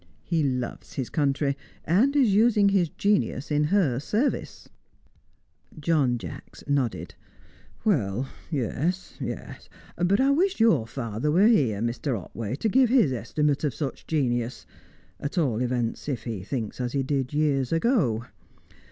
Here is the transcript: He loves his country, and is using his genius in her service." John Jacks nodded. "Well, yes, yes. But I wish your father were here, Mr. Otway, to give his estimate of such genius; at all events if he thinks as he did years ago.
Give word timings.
He 0.23 0.41
loves 0.41 0.93
his 0.93 1.11
country, 1.11 1.55
and 1.85 2.15
is 2.15 2.33
using 2.33 2.69
his 2.69 2.89
genius 2.89 3.51
in 3.51 3.65
her 3.65 3.99
service." 3.99 4.67
John 5.79 6.17
Jacks 6.17 6.63
nodded. 6.65 7.13
"Well, 7.85 8.27
yes, 8.49 9.13
yes. 9.19 9.69
But 9.97 10.19
I 10.19 10.31
wish 10.31 10.59
your 10.59 10.87
father 10.87 11.29
were 11.29 11.45
here, 11.45 11.81
Mr. 11.81 12.19
Otway, 12.19 12.55
to 12.55 12.67
give 12.67 12.89
his 12.89 13.13
estimate 13.13 13.63
of 13.63 13.75
such 13.75 14.07
genius; 14.07 14.65
at 15.19 15.37
all 15.37 15.61
events 15.61 16.09
if 16.09 16.23
he 16.23 16.41
thinks 16.41 16.81
as 16.81 16.93
he 16.93 17.03
did 17.03 17.31
years 17.31 17.71
ago. 17.71 18.25